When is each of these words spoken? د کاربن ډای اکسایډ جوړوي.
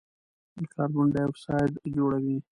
د 0.57 0.59
کاربن 0.73 1.07
ډای 1.13 1.25
اکسایډ 1.31 1.71
جوړوي. 1.95 2.37